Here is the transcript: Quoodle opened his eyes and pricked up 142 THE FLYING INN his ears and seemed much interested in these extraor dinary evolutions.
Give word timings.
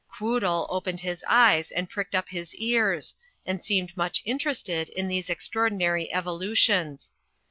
Quoodle 0.09 0.65
opened 0.71 1.01
his 1.01 1.23
eyes 1.27 1.69
and 1.69 1.87
pricked 1.87 2.15
up 2.15 2.25
142 2.25 2.25
THE 2.25 2.57
FLYING 2.57 2.73
INN 2.73 2.73
his 2.73 2.73
ears 2.73 3.15
and 3.45 3.63
seemed 3.63 3.95
much 3.95 4.23
interested 4.25 4.89
in 4.89 5.07
these 5.07 5.27
extraor 5.27 5.69
dinary 5.69 6.09
evolutions. 6.11 7.13